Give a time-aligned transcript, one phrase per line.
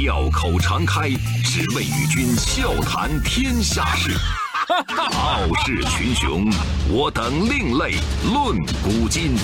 [0.00, 1.10] 笑口常开，
[1.42, 4.12] 只为与君笑谈天下事。
[4.94, 6.48] 傲视群雄，
[6.88, 7.96] 我等另类
[8.32, 9.34] 论古今。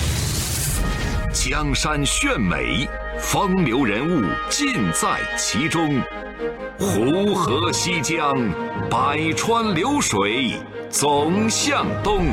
[1.33, 2.87] 江山炫美，
[3.19, 6.01] 风流人物尽在其中。
[6.79, 8.33] 湖河西江，
[8.89, 10.57] 百川流水
[10.89, 12.27] 总向东。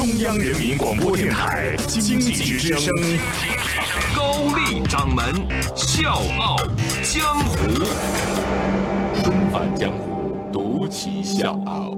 [0.00, 2.90] 中央人民广播电台经济之声，
[4.16, 5.22] 高丽掌门
[5.76, 6.56] 笑傲
[7.02, 7.84] 江湖，
[9.22, 11.94] 重返江湖，独骑笑傲。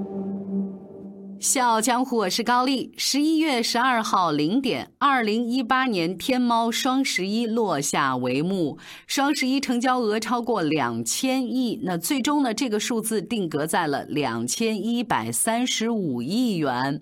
[1.39, 2.91] 笑傲江湖，我是高丽。
[2.97, 17.01] 十一月十二号零点，二零一八年天猫双十一落下帷幕，双十一成交额超过两千亿，那最终呢，这个数字定格在了两千一百三十五亿元。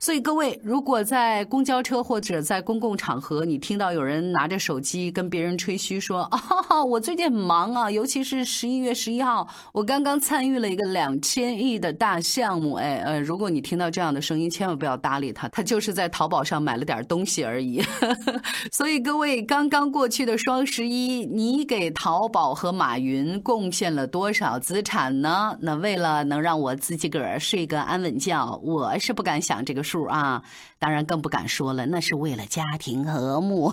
[0.00, 17.82] 所以各位，如果在公交车或者在公共场合，你听到有人拿着手机跟别人吹嘘说：“啊哈，我最近很忙啊，尤其是十一月十一号，我刚刚参与了一个两千亿的大项目。”哎，呃，如果你听到这样的声音，千万不要搭理他，他就是在淘宝上买了点东西而已。
[18.70, 25.56] 所以各位，刚刚过去的双十一，你给淘宝和马云贡献了多少资产呢？
[25.60, 29.87] 那为了能让我自己个儿睡个安稳觉，我是不敢想这个。
[29.88, 30.42] 数啊，
[30.78, 33.72] 当然更不敢说了，那是为了家庭和睦。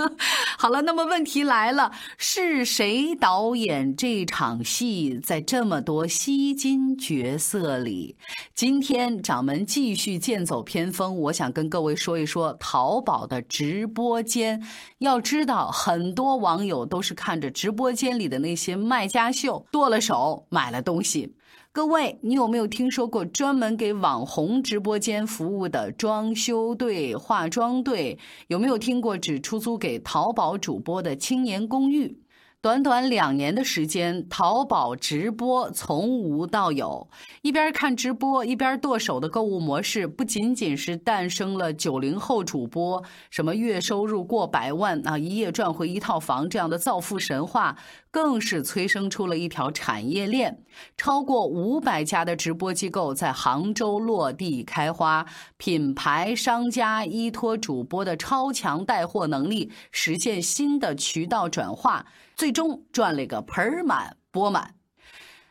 [0.56, 5.18] 好了，那么问题来了，是谁导演这场戏？
[5.18, 8.16] 在这么多吸金角色里，
[8.54, 14.62] 今天掌门继续剑走偏锋，我想跟各位说一说淘宝的直播间。
[14.98, 21.34] 要知道，很多网友都是看着直播间里的那些卖家秀，剁了手买了东西。
[21.72, 28.18] 各位，你有没有听说过专门给网红直播间服务的装修队、化妆队？
[28.48, 32.18] 有没有听过只出租给淘宝主播的青年公寓？
[32.62, 37.08] 短短两年的时间，淘宝直播从无到有，
[37.40, 47.78] 一边看直播一边剁手的购物模式，不仅仅是诞生了九零后主播什么月收入过百万啊，一夜赚回一套房这样的造富神话，
[48.10, 50.62] 更是催生出了一条产业链，
[50.98, 55.24] 超过五百家的直播机构在杭州落地开花，
[55.56, 62.04] 品牌商家依托主播的超强带货能力，实现新的渠道转化。
[62.40, 64.74] 最终赚了个盆满钵满。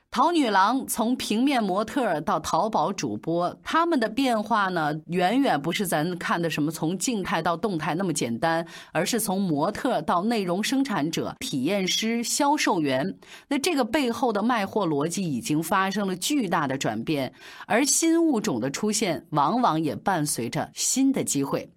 [0.09, 13.19] 淘女郎从平面模特到淘宝主播，他们的变化呢，远远不是咱看的什么从静态到动态那么简单，而是从模特到内容生产者、体验师、销售员。
[13.47, 17.31] 那这个背后的卖货逻辑已经发生了巨大的转变，
[17.67, 21.71] 而新物种的出现，往往也伴随着新的机会。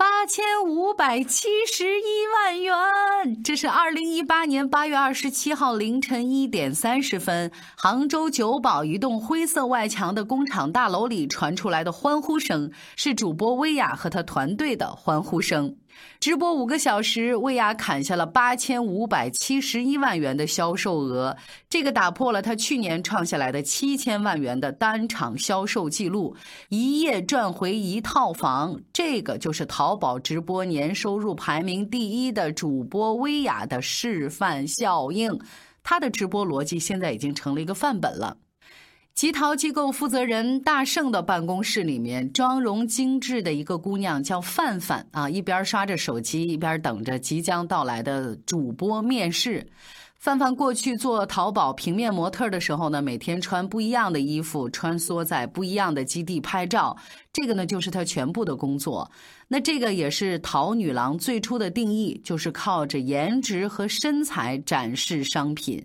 [0.00, 15.76] 八千五百七十一万元，这是二零一八年八月二十七号凌晨一点三十分，杭州九堡一栋灰色外墙的工厂大楼里传出来的欢呼声，是主播薇娅和她团队的欢呼声。
[16.18, 21.36] 直播五个小时，薇娅砍下了八千五百七十一万元的销售额，
[21.68, 26.36] 这个打破了她去年创下来的七千万元的单场销售记录，
[26.68, 28.78] 一夜赚回一套房。
[28.92, 35.40] 这个就是淘宝直播年收入排名第一的主播薇娅的示范效应，
[35.82, 38.36] 她的直播逻辑现在已经成了一个范本了。
[39.20, 49.66] 集淘机构负责人大圣的办公室里面，妆容精致的一个姑娘叫范范啊，一边刷着手机，一边等着即将到来的主播面试。
[50.18, 56.96] 范范过去做淘宝平面模特的时候呢，每天穿不一样的衣服，穿梭在不一样的基地拍照，
[57.30, 59.10] 这个呢就是她全部的工作。
[59.48, 65.84] 那这个也是淘女郎最初的定义，就是靠着颜值和身材展示商品。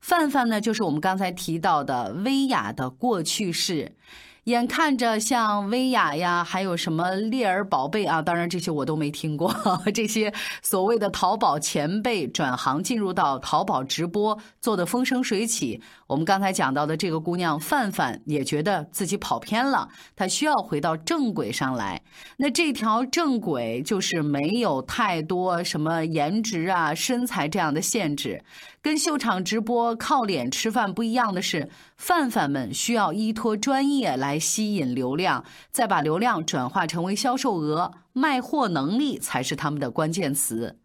[0.00, 3.96] 范范呢，就是我们刚才提到的薇娅的过去式。
[4.44, 9.54] 眼看着像薇娅呀，还有什么丽儿宝贝啊，当然这些我都没听过。
[9.92, 10.32] 这些
[10.62, 15.82] 所谓的淘宝前辈转行进入到淘宝直播，做的风生水起。
[16.08, 22.00] 我们刚才讲到的这个姑娘范范也觉得自己跑偏了，她需要回到正轨上来。
[22.38, 28.42] 那这条正轨就是没有太多什么颜值啊、身材这样的限制。
[28.80, 31.68] 跟秀场直播靠脸吃饭不一样的是，
[31.98, 40.78] 范范们需要依托专业来吸引流量，再把流量转化成为销售额，卖货能力才是他们的关键词。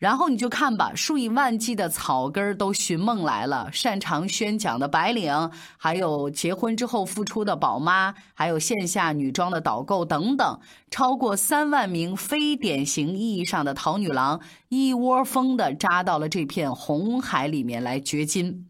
[0.00, 10.58] 然后你就看吧，数以万计的草根都寻梦来了，擅长宣讲的白领，还有结婚之后复出的宝妈，还有线下女装的导购等等，
[10.90, 18.69] 超过三万名非典型意义上的淘女郎，一窝蜂的扎到了这片红海里面来掘金。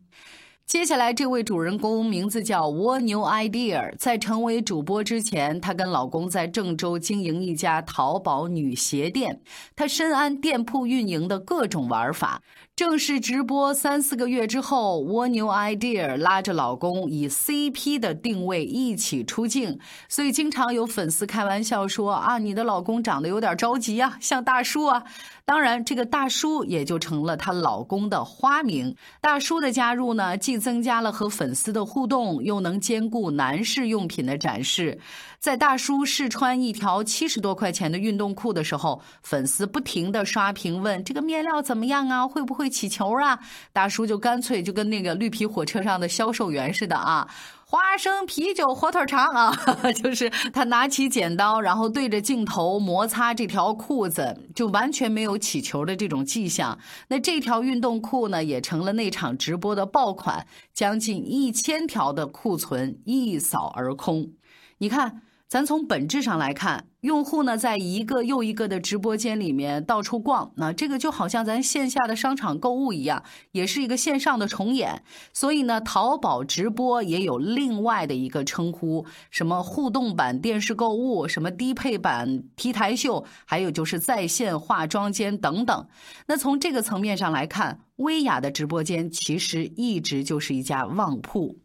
[0.71, 3.93] 接下来，这位主人公名字叫蜗牛 idea。
[3.99, 9.41] 在成为主播之前，她跟老公在郑州经营一家淘宝女鞋店。
[9.75, 12.41] 她深谙店铺运营的各种玩法。
[12.81, 19.79] 正式直播三四个月之后，蜗牛 idea 拉着老公以 CP 的定位一起出镜，
[20.09, 25.05] 所以经常有粉丝开玩笑说：“啊，你的老公长得有点着急啊，像大叔啊。”
[25.45, 28.95] 当然，这个大叔也就成了她老公的花名。
[29.21, 34.99] 大叔的加入呢，既增加了和粉丝的互动，又能兼顾男士用品的展示。
[35.41, 42.29] 在大叔试穿一条七十多块钱的运动裤的时候，粉丝不停的刷屏问：“这个面料怎么样啊？
[42.29, 43.39] 会不会起球啊？”
[43.75, 47.29] 大叔就干脆就跟那个绿皮火车上的销售员似的啊。
[47.67, 49.57] 花生啤酒火腿肠啊，
[50.03, 56.79] 就是他拿起剪刀，然后对着镜头摩擦这条裤子，就完全没有起球的这种迹象。
[57.09, 64.33] 那这条运动裤呢，也成了那场直播的爆款，将近一千条的库存一扫而空。
[64.79, 65.23] 你看。
[65.51, 75.03] 咱从本质上来看，用户呢在一个又一个的直播间里面到处逛，那这个就好像咱线下的商场购物一样，也是一个线上的重演。
[75.33, 85.89] 所以呢，淘宝直播也有另外的一个称呼，什么互动版电视购物，什么低配版 T 台秀，还有就是在线化妆间等等。
[86.29, 91.59] 那从这个层面上来看，薇娅的直播间其实一直就是一家旺铺。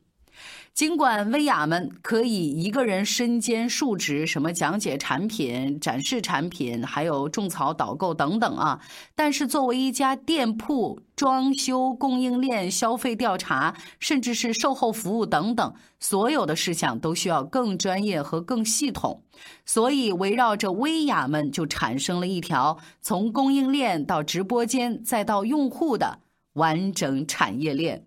[0.76, 8.82] 尽管薇娅们可以一个人身兼数职，什么讲解产品、展示产品，还有种草导购等等啊，
[9.16, 19.24] 但是作为一家店铺，装修、供应链、消费调查，甚至是售后服务等等，所有的事项都需要更专业和更系统。
[19.66, 26.20] 所以，围绕着薇娅们，就产生了一条从供应链到直播间再到用户的
[26.56, 28.06] 完整产业链。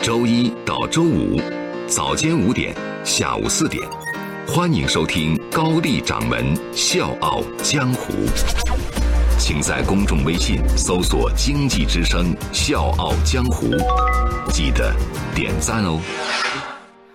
[0.00, 1.38] 周一到周五。
[1.86, 3.86] 早间五点，下午四点，
[4.48, 8.14] 欢迎收听高丽掌门笑傲江湖。
[9.38, 13.66] 请在公众微信搜索“经济之声笑傲江湖”，
[14.50, 14.94] 记得
[15.34, 16.00] 点赞哦。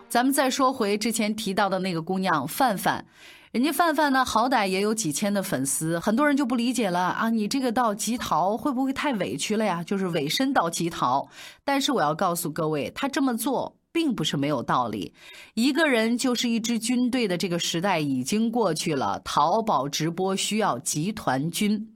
[0.07, 3.06] 咱们再说回之前提到的那个姑娘范范，
[3.51, 9.83] 人家范范呢，好歹也有几千的粉丝，很多人就不理解了啊，你这个到极淘会不会太委屈了呀？
[9.83, 11.27] 就是委身到极淘。
[11.65, 13.75] 但是我要告诉各位，他这么做。
[14.00, 15.12] 并不是没有道理，
[15.56, 19.22] 一个人就是一支军队的这个时代已经过去了。
[19.25, 21.94] 淘宝直播需要集团军，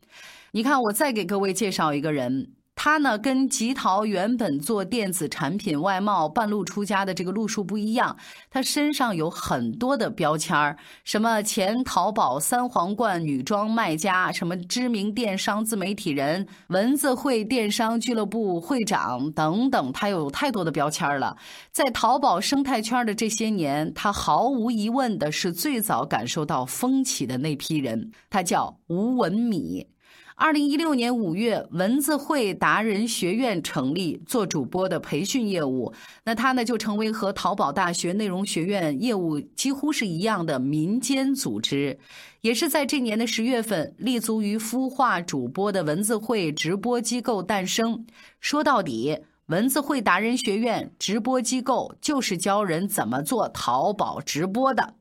[0.51, 2.51] 你看，我再给各位介绍一个人。
[2.75, 8.17] 他呢，跟吉淘原本做电子产品外贸半路出家的这个路数不一样，
[8.49, 21.37] 他身上有很多的标签儿，什么前淘宝三皇冠女装卖家，什么知名电商自媒体人，文字会电商俱乐部会长等等，他有太多的标签了。
[21.71, 29.87] 在淘宝生态圈的这些年，他毫无疑问的是最早感受到风起的那批人，他叫吴文米。
[30.35, 35.93] 二零一六年五月，文字会达人学院成立，做主播的培训业务。
[36.23, 41.99] 那他呢，就成为和淘宝大学内容学院业务几乎是一样的民间组织。
[42.41, 48.05] 也是在这年的十月份，立足于孵化主播的文字会直播机构诞生。
[48.39, 54.95] 说到底，文字会达人学院直播机构就是教人怎么做淘宝直播的。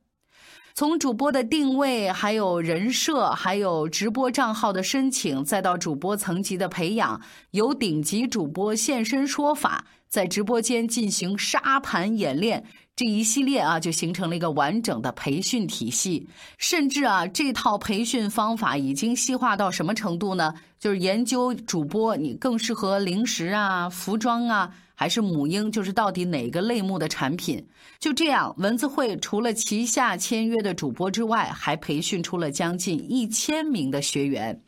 [0.75, 12.65] 从主播的定位，还有人设，还有直播账号的申请，再到主播层级的培养，由顶级主播现身说法，在直播间进行沙盘演练，
[12.97, 16.27] 这一系列啊，就形成了一个完整的培训体系。
[16.57, 20.55] 甚至啊，这套培训方法已经细化到什么程度呢？
[20.79, 24.73] 就是研究主播你更适合零食啊、服装啊。
[25.03, 27.67] 还是母婴，就是到底哪个类目的产品？
[27.99, 34.63] 就这样，文字会除了旗下签约的主播之外，还培训出了将近一千名的学员。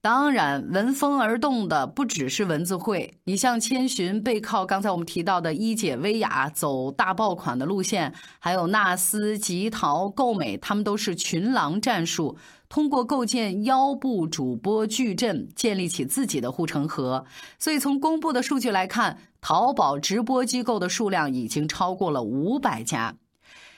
[0.00, 12.38] 当然，闻风而动的不只是文字会，你像千寻背靠刚才我们提到的一姐薇娅走大爆款的路线，还有纳斯、吉淘、购美，他们都是群狼战术。
[12.68, 17.24] 通过构建腰部主播矩阵，建立起自己的护城河。
[17.58, 23.16] 所以从公布的数据来看，淘宝直播机构的数量已经超过了五百家。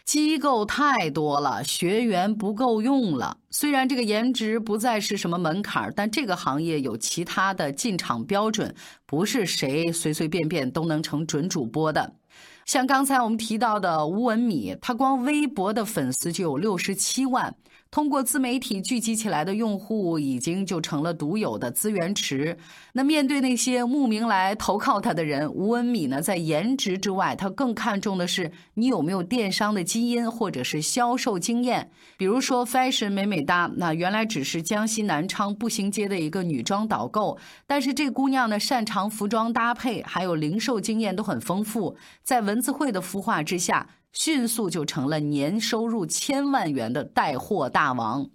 [0.05, 3.37] 机构太多了，学员不够用了。
[3.51, 8.75] 虽然这个颜值不再是什么门槛，但这个行业有其他的进场标准，
[9.07, 12.15] 不是谁随随便便都能成准主播的。
[12.67, 17.55] 像刚才我们提到的吴文米，他光微博的粉丝就有六十七万。
[17.91, 22.57] 通过自媒体聚集起来的用户，已经就成了独有的资源池。
[22.93, 31.91] 那面对那些慕名来投靠他的人，吴文米呢，在颜值之外，他更看重的是你有没有电商的基因或者是销售经验。
[32.17, 41.97] 比如说，fashion 美美哒，那原来只是江西南昌步行街的一个女装导购，但是这姑娘呢，擅长服装搭配，还有零售经验都很丰富。
[42.23, 43.89] 在文字会的孵化之下。
[44.13, 48.29] 迅速就成了年收入千万元的带货大王。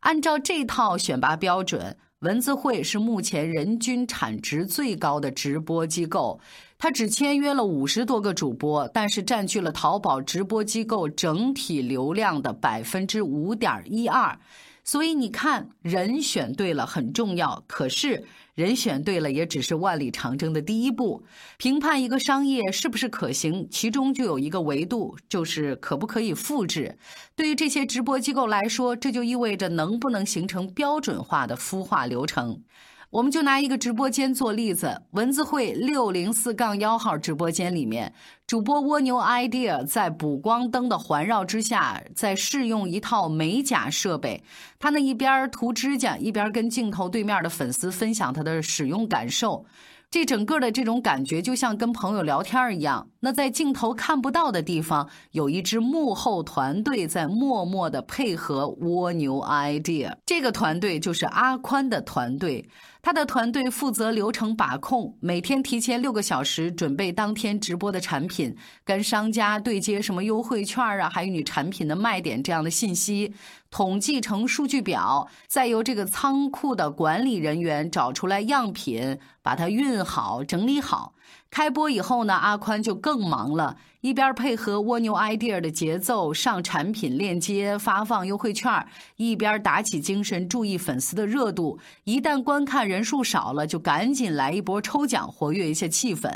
[0.00, 6.40] 按照这套选拔标准，文字会是目前人均产值最高的直播机构。
[6.78, 14.38] 它只签约了五十多个主播，但是占据了淘宝直播机构整体流量的百分之五点一二。
[14.82, 17.64] 所以你看，人选对了很重要。
[17.66, 18.24] 可是。
[18.60, 21.24] 人选对了，也只是万里长征的第一步。
[21.56, 26.98] 评判一个商业是不是可行，其中就有一个维度，就是可不可以复制。
[27.34, 32.62] 对于这些直播机构来说，这就意味着能不能形成标准化的孵化流程。
[33.10, 38.14] 我们就拿一个直播间做例子，文字会六零四杠幺号直播间里面，
[38.46, 44.44] 主播蜗牛 idea 在补光灯的环绕之下，在试用一套美甲设备。
[44.78, 49.66] 他那一边涂指甲，一边跟镜头对面的粉丝分享他的使用感受。
[50.08, 53.08] 这整个的这种感觉就像跟朋友聊天一样。
[53.20, 60.14] 那在镜头看不到的地方，有一支幕后团队在默默的配合蜗牛 idea。
[60.24, 62.66] 这个团队就是阿宽的团队，
[63.02, 73.34] 他的团队负责流程把控，每天提前六个小时准备当天直播的产品，跟商家对接什么优惠券啊，还有你产品的卖点这样的信息。
[73.70, 81.14] 统计成数据表，再由这个仓库的管理人员找出来样品，把它运好、整理好。
[81.50, 91.78] 开播以后呢，阿宽就更忙了，一边配合蜗牛 idea 的节奏上产品链接、发放优惠券，一边打起精神注意粉丝的热度。
[92.04, 96.32] 一旦观看人数少了，就赶紧来一波抽奖，活跃一下气氛。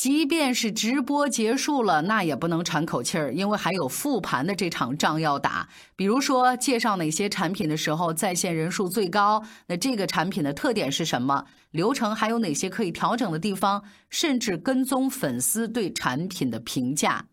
[0.00, 5.68] 即便是直播结束了，那也不能喘口气儿，因为还有复盘的这场仗要打。
[5.94, 11.44] 比如说，介绍哪些产品的时候在线人数最高，那这个产品的特点是什么？
[11.70, 13.84] 流程还有哪些可以调整的地方？
[14.08, 17.26] 甚至跟踪粉丝对产品的评价。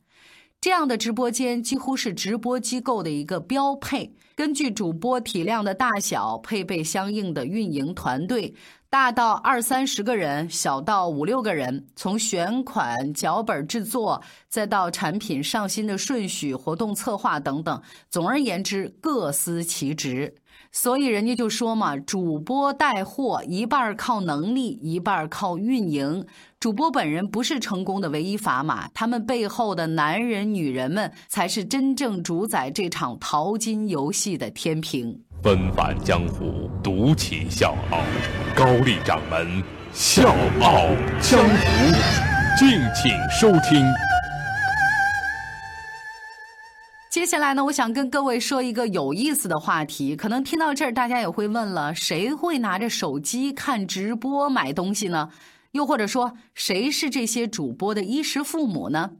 [0.59, 4.13] 这样的直播间几乎是直播机构的一个标配。
[4.35, 8.53] 根据主播体量的大小，配备相应的运营团队，
[8.89, 11.87] 大到二三十个人，小到五六个人。
[11.95, 20.33] 从选款、脚本制作，再到产品上新的顺序、活动策划等等，总而言之，各司其职。
[20.71, 26.25] 所以人家就说嘛，主播带货一半靠能力，一半靠运营。
[26.59, 35.26] 主播本人不是成功的唯一砝码，他们背后的男人、女人们才是真正主宰这场淘金游戏的天平。
[35.47, 37.99] 纷繁江湖，独起笑傲，
[38.53, 39.63] 高丽掌门
[39.93, 40.89] 笑傲
[41.21, 41.95] 江湖，
[42.59, 43.81] 敬请收听。
[47.09, 50.17] 接下来呢，我想跟各位说一个有意思的话题。
[50.17, 55.29] 可能听到这儿，大家也会问了：谁会拿着手机看直播买东西呢？
[55.71, 59.11] 又或者说，谁是这些主播的衣食父母呢？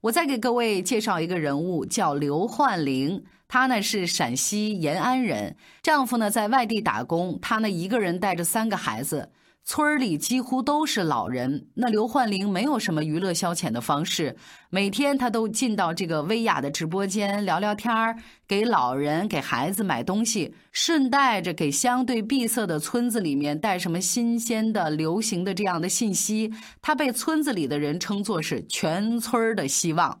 [0.00, 3.24] 我再给各位介绍一个人物，叫刘焕玲。
[3.48, 9.32] 她呢是陕西延安人，丈夫呢在外地打工，她呢一个人带着三个孩子。
[9.68, 14.36] 村里几乎都是老人，那刘焕玲没有什么娱乐消遣的方式，
[14.70, 26.52] 每天她都进到这个薇娅的直播间聊聊天儿，给老人、给孩子买东西，顺带着给相对闭塞的村子里面带什么新鲜的、流行的这样的信息。
[26.80, 30.20] 她被村子里的人称作是全村的希望。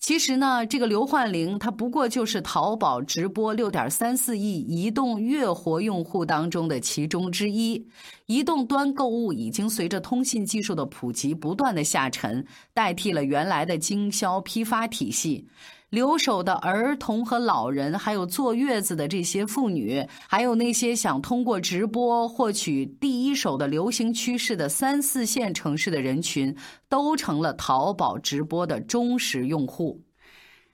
[0.00, 7.86] 其实呢，这个刘焕玲他不过就是淘宝直播六点三四亿移动月活用户当中的其中之一。
[8.24, 15.46] 移动端购物已经随着通信技术的普及不断的下沉，代替了原来的经销批发体系。
[15.90, 26.56] 留守的儿童和老人，还有坐月子的这些妇女，还有那些想通过直播获取第一手的流行趋势的三四线城市的人群，
[26.88, 30.00] 都成了淘宝直播的忠实用户。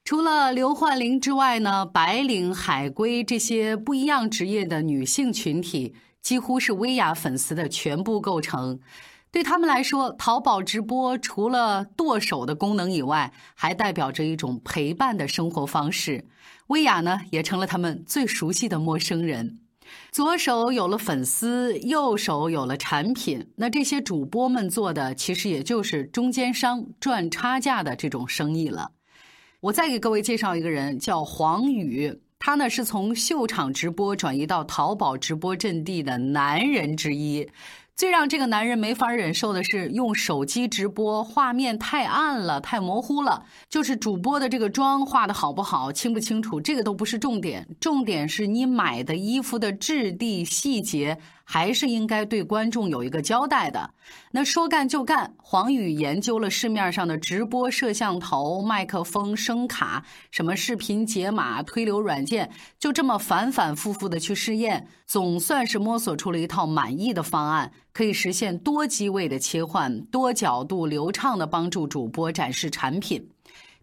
[0.04, 8.78] 除了刘焕玲之外呢，白领、海归这些不一样职业的女性群体，几乎是薇娅粉丝的全部构成。
[9.36, 16.24] 对他们来说，淘宝直播除了剁手的功能以外，还代表着一种陪伴的生活方式。
[16.68, 19.58] 薇娅呢，也成了他们最熟悉的陌生人。
[20.10, 28.92] 左手有了粉丝，右手有了产品，那这些主播们做的，其实也就是中间商赚差价的这种生意了。
[29.60, 37.46] 我再给各位介绍一个人，叫黄宇，他呢是从秀场直播转移到淘宝直播阵地的男人之一。
[37.96, 43.42] 最让这个男人没法忍受的是，用手机直播画面太暗了，太模糊了。
[43.70, 51.16] 就是主播的这个妆化的好不好，清不清楚，这个都不是重点，重点是你买的衣服的质地细节。
[51.48, 53.94] 还是应该对观众有一个交代的。
[54.32, 62.50] 那说干就干，黄宇研究了市面上的直播摄像头、麦克风、声卡，什么视频解码、推流软件，
[62.80, 73.30] 就这么反反复复的去试验，总算是摸索出了一套满意的方案，可以实现多机位的切换、多角度流畅的帮助主播展示产品。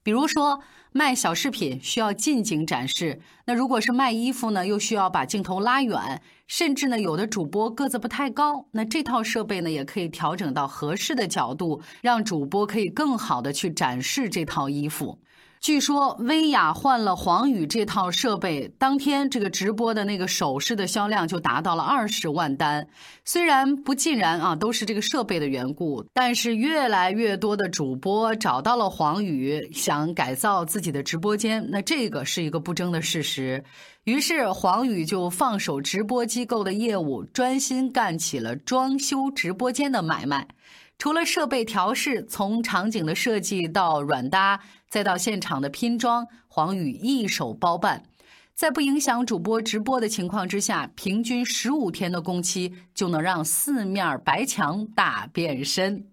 [0.03, 0.59] 比如说。
[0.95, 15.17] 卖小饰品需要近景展示，那如果是卖衣服呢，又需要把镜头拉远，甚至呢，有的主播个子不太高，那这套设备呢，也可以调整到合适的角度，让主播可以更好的去展示这套衣服。
[15.63, 22.85] 据说薇娅换了黄宇这套设备，当天这个直播的那个首饰的销量就达到了二十万单。
[23.23, 33.63] 虽然不尽然啊，都是这个设备的缘故，但是越来越多的主播找到了黄宇，想改造自己的直播间，那这个是一个不争的事实。
[34.03, 40.45] 于是黄宇就放手直播机构的业务，专心干起了装修直播间的买卖。
[41.03, 48.03] 除了设备调试，从场景的设计到软搭，再到现场的拼装，黄宇一手包办。
[48.53, 56.07] 在不影响主播直播的情况之下，平均十五天的工期就能让四面白墙大变身。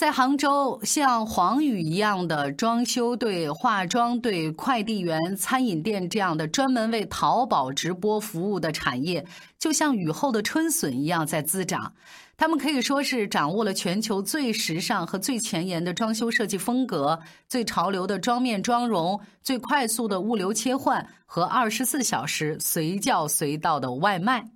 [0.00, 9.26] 在杭州，像黄宇一样的装修队、化妆队、快递员、餐饮店这样的专门为淘宝直播服务的产业，
[9.58, 11.92] 就像雨后的春笋一样在滋长。
[12.38, 24.48] 他们可以说是掌握了全球最时尚和最前沿的装修设计风格、最潮流的妆面妆容、最快速的物流切换和二十四小时随叫随到的外卖。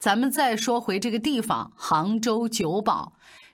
[0.00, 3.12] 咱们再说回这个地方，杭州九堡。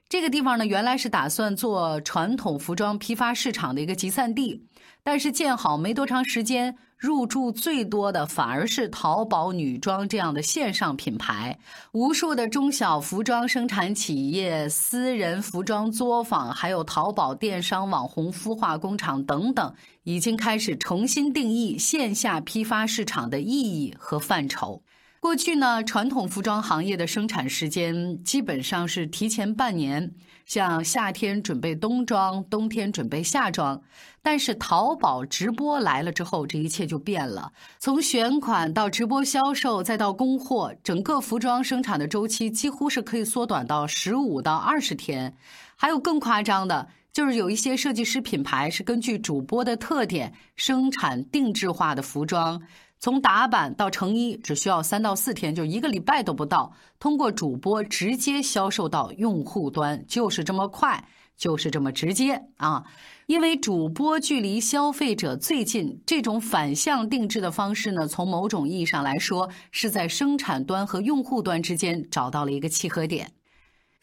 [0.08, 4.64] 这个地方呢，原来是打算做传统服装批发市场的一个集散地，
[5.02, 11.58] 但是建好没多长时间，入驻最多的反而是淘宝女装这样的线上品牌。
[11.92, 24.82] 无数的中小服装生产企业、私人服装作坊，还有淘宝电商网红孵化工厂等等，已经开始重新定义线下批发市场的意义和范畴。
[25.24, 30.12] 过去呢，传统服装行业的生产时间基本上是提前半年，
[30.44, 33.80] 像夏天准备冬装，冬天准备夏装。
[34.20, 37.50] 但是淘宝直播来了之后，这一切就变了。
[37.78, 45.34] 从选款到直播销售，再到供货，整个服装生产的周期几乎是可以缩短到十五到二十天。
[45.74, 52.60] 还有更夸张的，就是有一些设计师品牌是根据主播的特点生产定制化的服装。
[53.04, 56.72] 从打版到成衣只需要三到四天，就一个礼拜都不到。
[56.98, 62.82] 通过主播直接销售到用户端，就是这么快，就是这么直接啊！
[63.26, 73.30] 因为主播距离消费者最近，这种反向定制的方式呢，从某种意义上来说，是在生产端和用户端之间找到了一个契合点。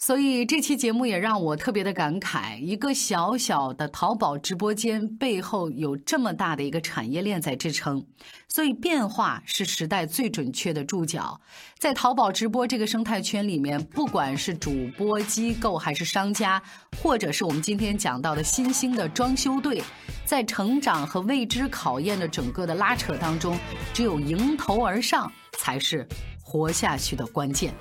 [0.01, 8.03] 所以这期节目也让我特别的感慨，一个小小的淘宝直播间背后有这么大的一个产业链在支撑，
[8.47, 11.39] 所以变化是时代最准确的注脚。
[11.77, 16.59] 在淘宝直播这个生态圈里面，不管是主播机构还是商家，
[16.99, 19.83] 或者是我们今天讲到的新兴的装修队，
[20.25, 23.55] 在成长和未知考验的整个的拉扯当中，
[23.93, 26.07] 只有迎头而上才是
[26.41, 27.71] 活下去的关键。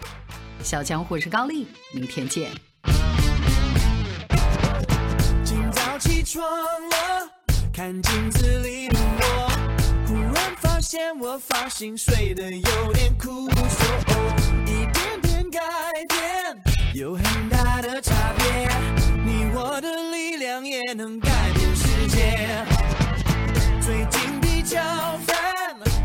[0.63, 2.51] 小江湖是高丽，明天见。
[5.43, 7.29] 今早起床了，
[7.73, 9.51] 看镜子里的我，
[10.07, 13.87] 忽然发现我发型睡得有点酷，说
[14.67, 15.61] 一点点改
[16.09, 16.63] 变
[16.95, 18.69] 有很大的差别，
[19.25, 22.65] 你我的力量也能改变世界。
[23.81, 24.79] 最近比较
[25.27, 25.35] 烦，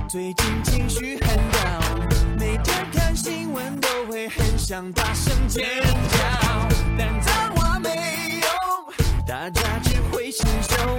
[0.09, 2.14] 最近情绪很 down，
[2.55, 10.97] 每天看新闻都会很想大声尖叫，但脏话没用，大家只会嫌凶。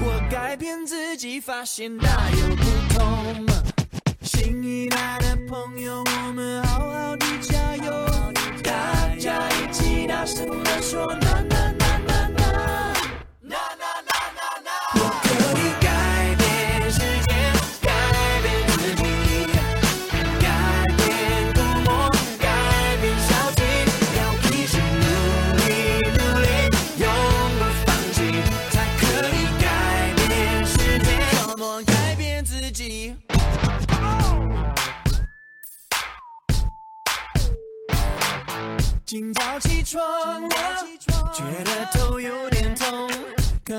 [0.00, 3.46] 我改变自己，发现大有不同。
[4.20, 7.90] 新一代的朋友，我们好好的加油，
[8.62, 12.39] 大家一起大声的说，暖暖暖暖暖。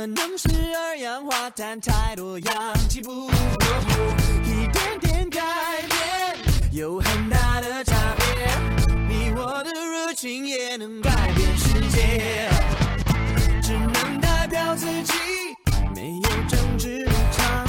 [0.01, 3.33] 可能是二氧化碳，太多氧气不够，
[4.43, 5.39] 一点点改
[5.83, 12.49] 变有很大的差别，你我的热情也能改变世界，
[13.61, 15.13] 只能代表自己，
[15.93, 17.67] 没有政治立场，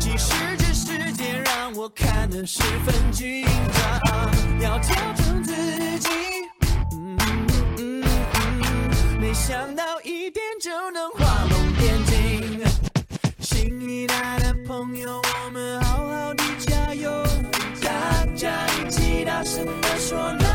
[0.00, 5.52] 即使这世界让我看得十分紧张，要调整自
[6.00, 6.08] 己，
[6.90, 7.16] 嗯
[7.78, 9.84] 嗯嗯，没想到。
[20.08, 20.47] sure.